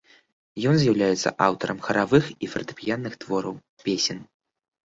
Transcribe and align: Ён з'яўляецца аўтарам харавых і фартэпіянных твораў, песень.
Ён 0.69 0.75
з'яўляецца 0.83 1.33
аўтарам 1.47 1.83
харавых 1.87 2.23
і 2.47 2.51
фартэпіянных 2.55 3.13
твораў, 3.25 3.55
песень. 3.85 4.23